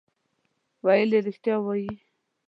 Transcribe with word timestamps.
ویل 0.85 1.09
یې 1.15 1.19
رښتیا 1.27 1.55
وایې. 1.61 1.93